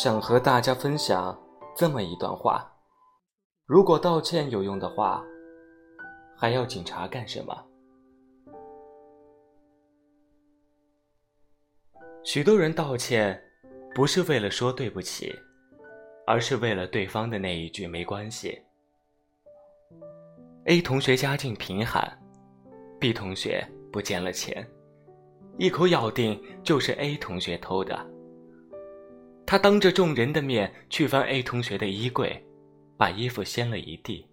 [0.00, 1.36] 想和大家分享
[1.74, 2.64] 这么一段话：
[3.66, 5.24] 如果道歉有用的话，
[6.36, 7.66] 还要警察干什么？
[12.22, 13.42] 许多人道歉，
[13.92, 15.34] 不是为了说对不起，
[16.28, 18.62] 而是为了对方的那一句没关系。
[20.66, 22.08] A 同学家境贫寒
[23.00, 24.64] ，B 同学不见了钱，
[25.56, 28.17] 一口咬定就是 A 同学偷的。
[29.50, 32.38] 他当着众人的面去翻 A 同学的衣柜，
[32.98, 34.28] 把衣服掀了一地，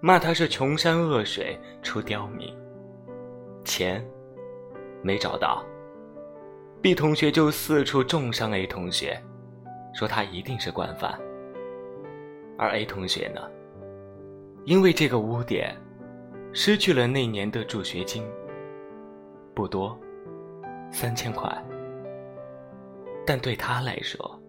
[0.00, 2.50] 骂他是穷山恶水出刁民。
[3.66, 4.02] 钱
[5.02, 5.62] 没找到
[6.80, 9.22] ，B 同学就四处重伤 A 同学，
[9.92, 11.20] 说他一定是惯犯。
[12.56, 13.42] 而 A 同学呢，
[14.64, 15.76] 因为这个污点，
[16.54, 18.24] 失去了那年的助学金，
[19.54, 19.94] 不多，
[20.90, 21.54] 三千块。
[23.26, 24.40] 但对他来说，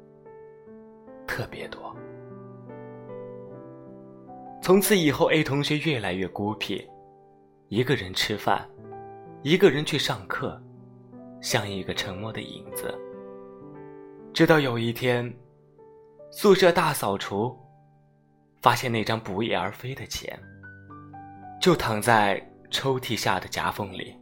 [1.26, 1.96] 特别多。
[4.62, 6.86] 从此以后，A 同学越来越孤僻，
[7.70, 8.68] 一个人吃饭，
[9.44, 10.62] 一个人去上课，
[11.40, 12.94] 像一个沉默的影子。
[14.34, 15.32] 直到有一天，
[16.32, 17.56] 宿舍大扫除，
[18.62, 20.38] 发现那张不翼而飞的钱，
[21.62, 24.18] 就躺在抽屉下的夹缝里。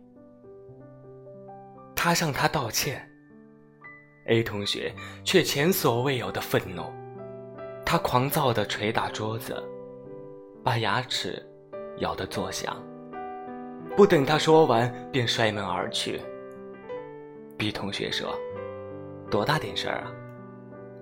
[1.96, 3.10] 他向他道歉。
[4.26, 6.84] A 同学却前所未有的愤怒，
[7.86, 9.62] 他狂躁地捶打桌子，
[10.64, 11.46] 把牙齿
[11.98, 12.82] 咬得作响。
[13.96, 16.22] 不等他说完，便摔门而去。
[17.58, 18.34] B 同学说
[19.30, 20.12] ：“多大点事儿啊？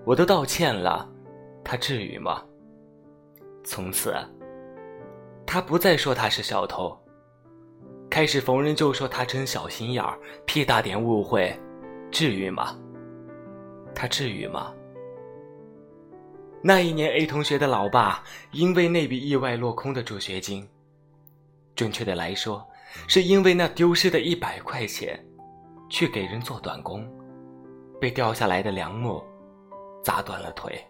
[0.03, 1.07] 我都道歉了，
[1.63, 2.43] 他至于吗？”
[3.63, 4.13] 从此，
[5.45, 6.97] 他不再说他是小偷，
[8.09, 11.55] 开始逢人就说他真小心眼儿，屁大点误会，
[12.11, 12.75] 至于吗？
[14.01, 14.73] 他至于吗？
[16.63, 20.67] 那一年，A 同学的老爸因为那笔意外落空的助学金，
[21.75, 22.67] 准确的来说，
[23.07, 25.23] 是因为那丢失的一百块钱，
[25.87, 27.07] 去给人做短工，
[27.99, 29.23] 被掉下来的梁木
[30.03, 30.83] 砸断了腿。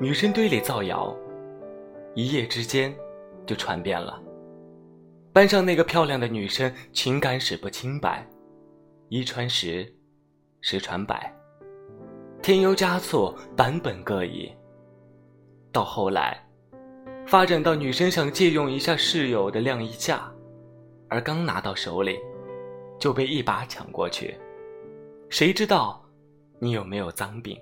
[0.00, 1.12] 女生堆里造谣，
[2.14, 2.94] 一夜之间
[3.44, 4.22] 就传遍了。
[5.38, 8.28] 班上那个漂亮的女生情感史不清白，
[9.08, 9.86] 一传十，
[10.62, 11.32] 十传百，
[12.42, 14.52] 添油加醋，版本各异。
[15.70, 16.44] 到后来，
[17.24, 20.28] 发展到女生想借用一下室友的晾衣架，
[21.08, 22.18] 而刚拿到手里，
[22.98, 24.36] 就被一把抢过去。
[25.30, 26.04] 谁知道
[26.58, 27.56] 你有没有脏病？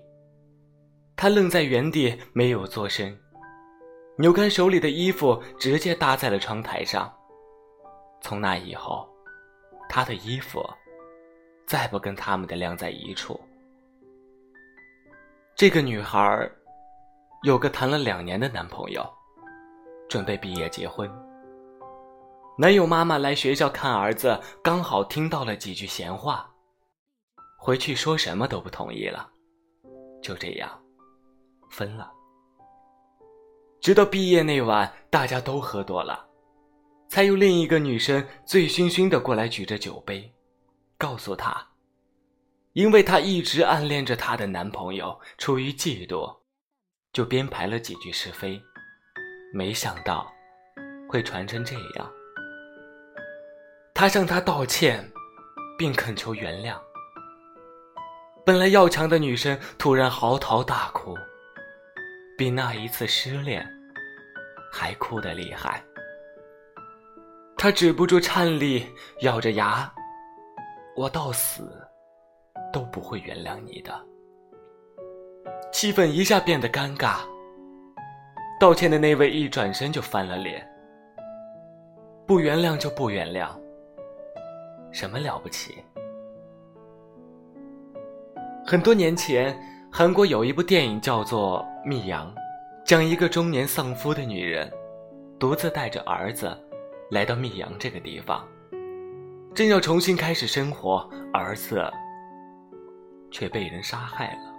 [1.15, 3.15] 他愣在原地没有作声，
[4.17, 7.13] 扭开手里的衣服，直接搭在了窗台上。
[8.27, 9.09] 从那以后，
[9.89, 10.61] 她的衣服
[11.65, 13.41] 再不跟他们的晾在一处。
[15.55, 16.51] 这个女孩
[17.45, 19.09] 有个谈了两年的男朋友，
[20.09, 21.09] 准备毕业结婚。
[22.59, 26.53] 男友妈妈来学校看儿子，刚好听到了几句闲话，
[27.57, 29.31] 回去说什么都不同意了，
[30.21, 30.69] 就这样
[31.71, 32.13] 分了。
[33.81, 36.26] 直到毕业那晚，大家都喝多了。
[37.09, 40.35] 才有另一个女生醉醺醺的过来，举着酒杯，
[40.99, 41.69] 告诉他，
[42.73, 46.39] 因为她一直暗恋着她的男朋友，出于嫉妒，
[47.13, 48.61] 就编排了几句是非，
[49.55, 50.31] 没想到
[51.09, 52.13] 会传成这样。
[53.95, 55.11] 他向她道歉，
[55.79, 56.79] 并恳求原谅。
[58.45, 61.17] 本来要强的女生突然嚎啕大哭，
[62.37, 63.67] 比那一次失恋
[64.71, 65.83] 还哭得厉害。
[67.67, 68.87] 他止不住颤栗，
[69.23, 69.93] 咬着牙
[70.95, 71.85] ：“我到死
[72.73, 73.93] 都不会原谅你的。”
[75.73, 77.17] 气氛一下变得尴尬。
[78.61, 80.65] 道歉的那位一转身就翻了脸
[82.25, 83.49] ：“不原谅就不原谅，
[84.93, 85.83] 什么了不起？”
[88.65, 89.61] 很多年前，
[89.91, 92.33] 韩国有一部电影叫做《密阳》，
[92.85, 94.73] 讲一个中年丧夫的女人，
[95.37, 96.57] 独自带着儿子。
[97.11, 98.47] 来到密阳这个地方，
[99.55, 101.81] 正要重新开始生活，儿子
[103.31, 104.53] 却被人杀害了。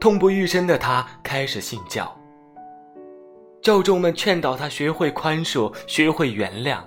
[0.00, 2.12] 痛不欲生的他开始信教，
[3.62, 6.82] 教众们劝导他学会宽恕，学会原谅。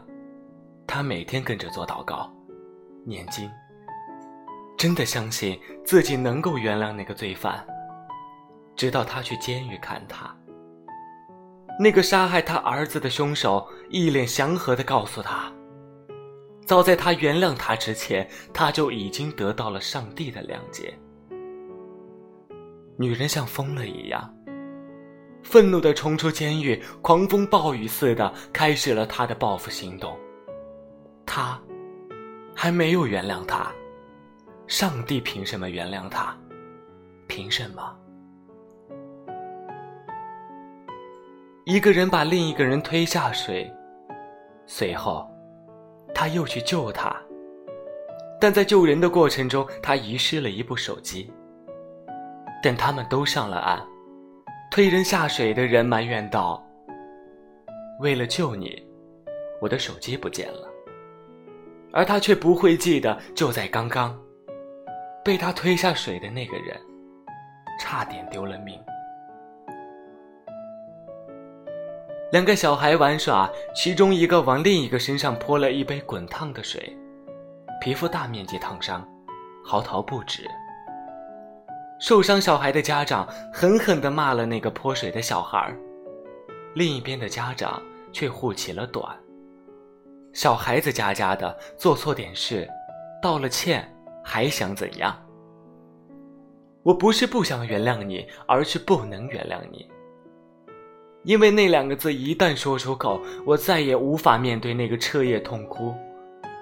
[0.85, 2.29] 他每天跟着做祷告、
[3.05, 3.49] 念经，
[4.77, 7.65] 真的相信自己能够原谅那个罪犯。
[8.75, 10.35] 直到他去监狱看他。
[11.79, 15.51] 那个杀害他儿子的凶手一脸祥和地告诉他
[16.65, 20.93] ：“早在他原谅他之前，他就已经得到了上帝的谅解。”
[22.95, 24.33] 女人像疯了一样，
[25.41, 30.15] 愤怒地冲出监狱，狂风暴雨似的开始了他的报复行动。
[31.25, 31.59] 他
[32.55, 33.71] 还没有原谅他，
[34.67, 36.37] 上帝凭什么原谅他？
[37.27, 37.97] 凭什么？
[41.65, 43.71] 一个人把另一个人推下水，
[44.65, 45.25] 随后，
[46.13, 47.15] 他又去救他。
[48.37, 51.31] 但在救人的过程中，他遗失了一部手机。
[52.61, 53.81] 等他们都上了岸，
[54.69, 56.61] 推人下水的人埋怨道
[58.01, 58.85] ：“为了救你，
[59.61, 60.67] 我的手机不见了。”
[61.93, 64.13] 而他却不会记得，就在刚刚，
[65.23, 66.77] 被他推下水的那个人，
[67.79, 68.77] 差点丢了命。
[72.33, 76.97] 两个小孩玩耍，其中一个往另一个身上泼了一杯滚烫的水，
[77.79, 79.07] 皮肤大面积烫伤，
[79.63, 80.41] 嚎啕不止。
[81.99, 85.71] 受伤小孩的家长狠狠地骂了那个泼水的小孩，
[86.73, 87.79] 另一边的家长
[88.11, 89.15] 却护起了短。
[90.33, 92.67] 小孩子家家的做错点事，
[93.21, 93.87] 道了歉
[94.23, 95.15] 还想怎样？
[96.81, 99.87] 我不是不想原谅你，而是不能原谅你。
[101.23, 105.93] 因为那两个字一旦说出口，我再也无法面对那个彻夜痛哭、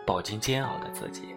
[0.06, 1.36] 饱经煎熬的自己。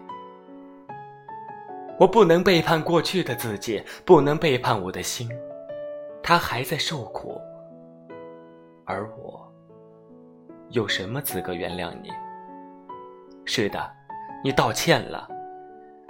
[1.97, 5.27] 我不能背叛过去的自己，不能背叛我的心，
[6.21, 7.41] 他还在受苦，
[8.85, 9.51] 而我
[10.69, 12.09] 有什么资格原谅你？
[13.45, 13.91] 是的，
[14.43, 15.27] 你道歉了，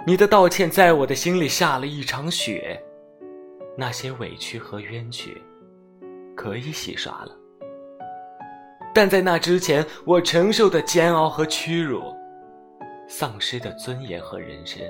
[0.04, 2.78] 你的道歉在我的心里下了一场雪，
[3.76, 5.40] 那些委屈和冤屈。
[6.36, 7.34] 可以洗刷了，
[8.94, 12.14] 但在那之前，我承受的煎熬和屈辱，
[13.08, 14.82] 丧失的尊严和人生，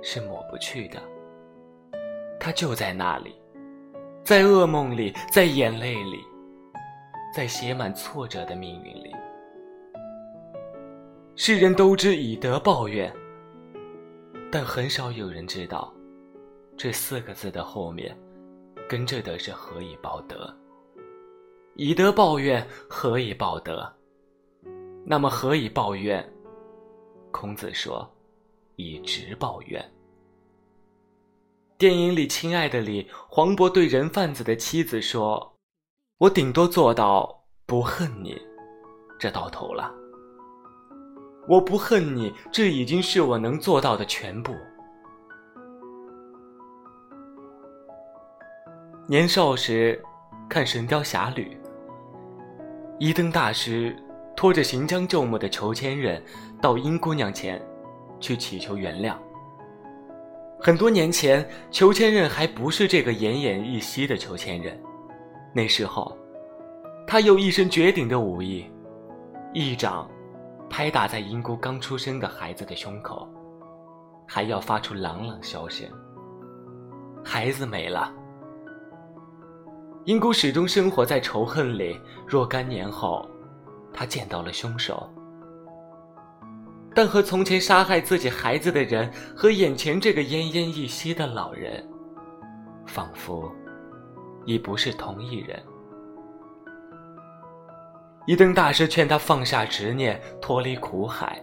[0.00, 0.98] 是抹不去的。
[2.38, 3.34] 它就在那里，
[4.24, 6.20] 在噩梦里，在眼泪里，
[7.34, 9.14] 在写满挫折的命运里。
[11.34, 13.12] 世人都知以德报怨，
[14.52, 15.92] 但很少有人知道，
[16.76, 18.16] 这四个字的后面。
[18.90, 20.52] 跟着的是何以报德？
[21.76, 23.88] 以德报怨，何以报德？
[25.06, 26.28] 那么何以报怨？
[27.30, 28.12] 孔子说
[28.74, 29.80] ：“以直报怨。”
[31.78, 35.56] 电影里《亲爱的》里，黄渤对人贩子的妻子说
[36.18, 38.36] ：“我顶多做到不恨你，
[39.20, 39.94] 这到头了。
[41.46, 44.52] 我不恨你，这已经是我能做到的全部。”
[49.10, 50.00] 年少时，
[50.48, 51.42] 看《神雕侠侣》，
[53.00, 53.92] 一灯大师
[54.36, 56.22] 拖着行将就木的裘千仞
[56.62, 57.60] 到殷姑娘前
[58.20, 59.16] 去祈求原谅。
[60.60, 64.72] 很多年前，裘千仞还不是这个奄奄一息的裘千仞，
[65.52, 66.16] 那时候，
[67.04, 68.64] 他有一身绝顶的武艺，
[69.52, 70.08] 一掌
[70.70, 73.28] 拍打在殷姑刚出生的孩子的胸口，
[74.24, 75.84] 还要发出朗朗箫声。
[77.24, 78.14] 孩子没了。
[80.04, 82.00] 英姑始终生活在仇恨里。
[82.26, 83.28] 若干年后，
[83.92, 85.08] 她见到了凶手，
[86.94, 91.86] 但和从前杀害自己孩子的人，和眼前这个奄奄一息的老人，
[92.86, 93.52] 仿佛
[94.46, 95.62] 已不是同一人。
[98.26, 101.42] 一灯大师劝他放下执念，脱离苦海。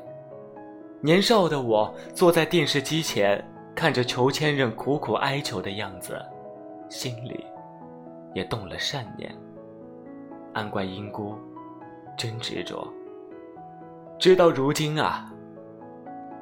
[0.99, 3.43] 年少的我坐在电视机前，
[3.75, 6.19] 看着裘千仞苦苦哀求的样子，
[6.89, 7.45] 心里。
[8.37, 9.35] 也动了善念。
[10.53, 11.35] 安怪英姑，
[12.15, 12.87] 真执着。
[14.19, 15.33] 直到如今啊，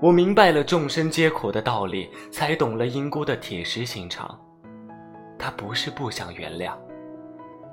[0.02, 4.38] 我明白了众生皆苦的道理，才懂了英姑的铁石心肠。
[5.40, 6.74] 她不是不想原谅，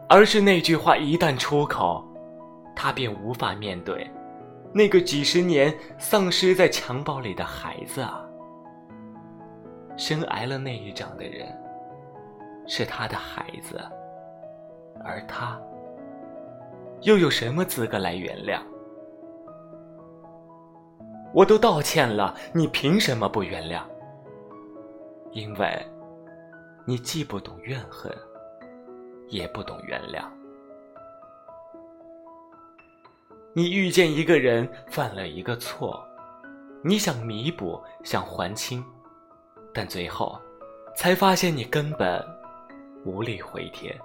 [0.09, 2.07] 而是那句话一旦出口，
[2.77, 4.09] 她便无法面对
[4.73, 8.25] 那个几十年丧失在襁褓里的孩子啊。
[9.97, 11.47] 深挨了那一掌的人，
[12.69, 13.81] 是他的孩子。
[15.05, 15.61] 而他，
[17.01, 18.61] 又有什么资格来原谅？
[21.35, 23.83] 我都道歉了，你凭什么不原谅？
[25.33, 25.87] 因为，
[26.87, 28.13] 你既不懂怨恨，
[29.29, 30.25] 也不懂原谅。
[33.55, 36.03] 你遇见一个人犯了一个错，
[36.83, 38.85] 你想弥补，想还清，
[39.73, 40.39] 但最后，
[40.95, 42.23] 才发现你根本
[43.05, 43.99] 无力回天。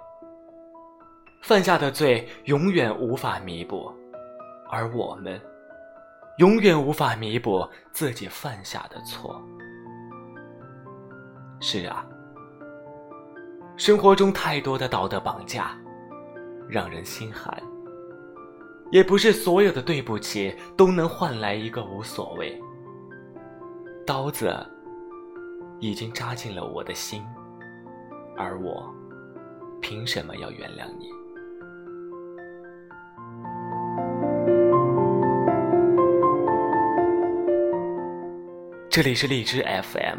[1.40, 3.92] 犯下的罪永远无法弥补，
[4.70, 5.40] 而我们，
[6.38, 9.42] 永远无法弥补自己犯下的错。
[11.60, 12.06] 是啊，
[13.76, 15.76] 生活中太多的道德绑架，
[16.68, 17.56] 让人心寒。
[18.90, 22.58] 也不是所有的对不起都能换来一个无所谓。
[24.06, 24.54] 刀子
[25.78, 27.22] 已经扎进了我的心，
[28.36, 28.90] 而我
[29.80, 31.10] 凭什么要原谅你？
[38.98, 40.18] 这里是荔枝 FM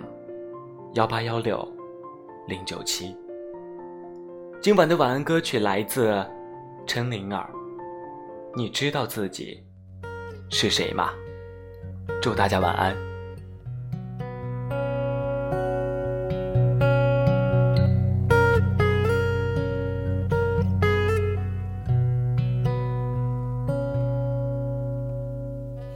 [0.93, 1.67] 幺八幺六
[2.47, 3.13] 零九七。
[4.61, 6.25] 今晚的晚安歌曲来自
[6.87, 7.45] 陈灵儿。
[8.55, 9.61] 你知道自己
[10.49, 11.09] 是谁吗？
[12.21, 12.95] 祝大家晚安。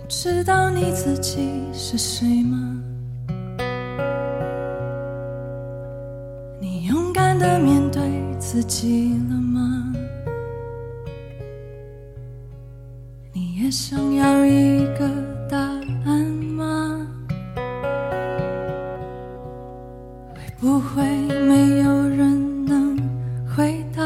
[0.10, 2.63] 知道你自己是谁吗？
[8.54, 9.92] 自己了吗？
[13.32, 15.10] 你也想要一个
[15.50, 15.58] 答
[16.06, 16.22] 案
[16.56, 17.08] 吗？
[20.36, 21.04] 会不会
[21.48, 22.96] 没有人能
[23.56, 24.04] 回答？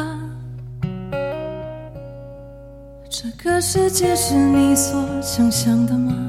[3.10, 6.27] 这个世界是你所想象的吗？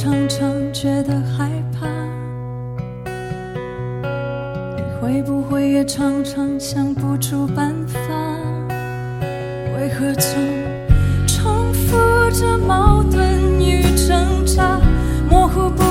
[0.00, 1.88] 常常觉得害怕？
[4.76, 7.98] 你会不会也常常想不出办法？
[9.76, 10.30] 为何总
[11.26, 11.96] 重复
[12.30, 14.80] 着矛盾与挣扎，
[15.28, 15.82] 模糊不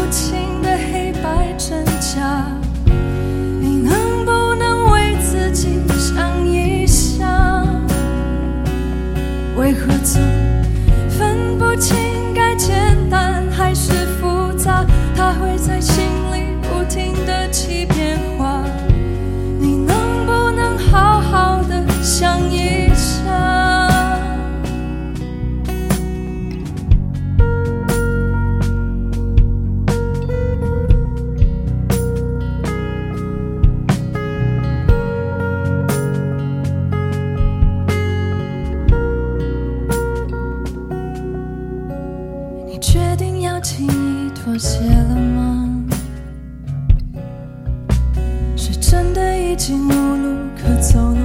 [49.67, 50.47] 已经无路。
[50.55, 51.16] 可走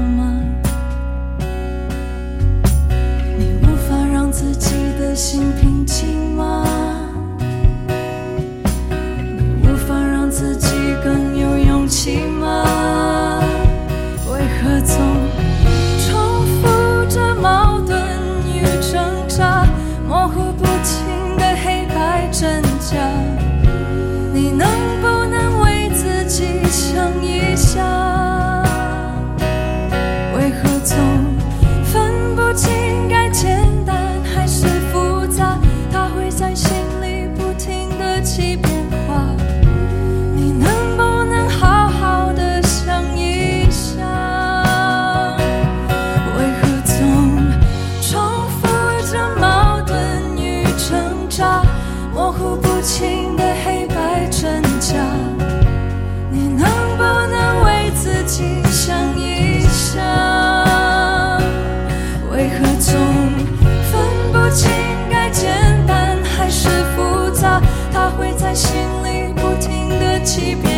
[68.53, 68.71] 在心
[69.03, 70.72] 里不停地欺骗。